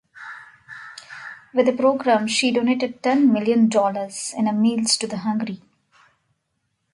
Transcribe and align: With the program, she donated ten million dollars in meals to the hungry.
With 1.53 1.67
the 1.67 1.73
program, 1.73 2.25
she 2.25 2.49
donated 2.51 3.03
ten 3.03 3.31
million 3.31 3.69
dollars 3.69 4.33
in 4.35 4.45
meals 4.59 4.97
to 4.97 5.05
the 5.05 5.17
hungry. 5.17 5.61